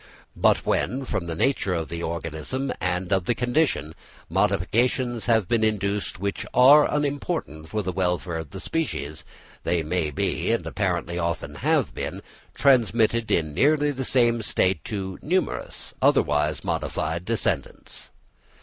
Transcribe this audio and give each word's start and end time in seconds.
But 0.35 0.65
when, 0.65 1.05
from 1.05 1.27
the 1.27 1.35
nature 1.35 1.75
of 1.75 1.89
the 1.89 2.01
organism 2.01 2.73
and 2.81 3.13
of 3.13 3.25
the 3.25 3.35
conditions, 3.35 3.93
modifications 4.31 5.27
have 5.27 5.47
been 5.47 5.63
induced 5.63 6.19
which 6.19 6.43
are 6.55 6.91
unimportant 6.91 7.69
for 7.69 7.83
the 7.83 7.91
welfare 7.91 8.37
of 8.39 8.49
the 8.49 8.59
species, 8.59 9.23
they 9.63 9.83
may 9.83 10.09
be, 10.09 10.51
and 10.53 10.65
apparently 10.65 11.19
often 11.19 11.53
have 11.53 11.93
been, 11.93 12.23
transmitted 12.55 13.29
in 13.29 13.53
nearly 13.53 13.91
the 13.91 14.03
same 14.03 14.41
state 14.41 14.83
to 14.85 15.19
numerous, 15.21 15.93
otherwise 16.01 16.63
modified, 16.63 17.23
descendants. 17.23 18.09